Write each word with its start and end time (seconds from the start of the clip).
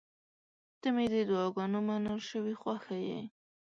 •ته 0.79 0.87
مې 0.95 1.05
د 1.13 1.15
دعاګانو 1.29 1.77
منل 1.87 2.19
شوې 2.29 2.53
خوښه 2.61 2.95
یې. 3.07 3.21